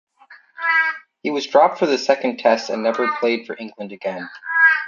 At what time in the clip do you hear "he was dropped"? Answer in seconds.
1.21-1.77